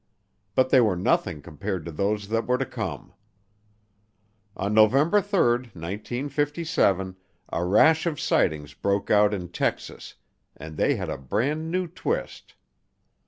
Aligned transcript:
But 0.55 0.71
they 0.71 0.81
were 0.81 0.95
nothing 0.95 1.43
compared 1.43 1.85
to 1.85 1.91
those 1.91 2.29
that 2.29 2.47
were 2.47 2.57
to 2.57 2.65
come. 2.65 3.13
On 4.57 4.73
November 4.73 5.21
3, 5.21 5.39
1957, 5.77 7.15
a 7.49 7.63
rash 7.63 8.07
of 8.07 8.19
sightings 8.19 8.73
broke 8.73 9.11
out 9.11 9.31
in 9.31 9.49
Texas 9.49 10.15
and 10.57 10.75
they 10.75 10.95
had 10.95 11.11
a 11.11 11.19
brand 11.19 11.69
new 11.69 11.85
twist. 11.87 12.55